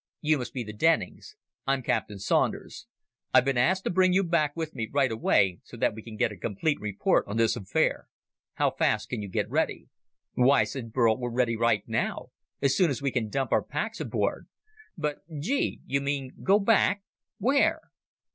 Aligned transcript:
"You 0.21 0.39
must 0.39 0.53
be 0.55 0.63
the 0.63 0.73
Dennings. 0.73 1.35
I'm 1.67 1.83
Captain 1.83 2.17
Saunders. 2.17 2.87
I've 3.35 3.45
been 3.45 3.55
asked 3.59 3.83
to 3.83 3.91
bring 3.91 4.13
you 4.13 4.23
back 4.23 4.55
with 4.55 4.73
me 4.73 4.89
right 4.91 5.11
away 5.11 5.59
so 5.63 5.77
that 5.77 5.93
we 5.93 6.01
can 6.01 6.17
get 6.17 6.31
a 6.31 6.37
complete 6.37 6.79
report 6.81 7.27
on 7.27 7.37
this 7.37 7.55
affair. 7.55 8.07
How 8.55 8.71
fast 8.71 9.09
can 9.09 9.21
you 9.21 9.29
get 9.29 9.47
ready?" 9.47 9.89
"Why," 10.33 10.63
said 10.63 10.91
Burl, 10.91 11.19
"we're 11.19 11.29
ready 11.29 11.55
right 11.55 11.83
now. 11.87 12.29
As 12.63 12.75
soon 12.75 12.89
as 12.89 12.99
we 13.03 13.11
can 13.11 13.29
dump 13.29 13.51
our 13.51 13.61
packs 13.63 13.99
aboard. 14.01 14.47
But, 14.97 15.19
gee, 15.39 15.81
you 15.85 16.01
mean 16.01 16.31
go 16.41 16.57
back 16.57 17.03
where?" 17.37 17.81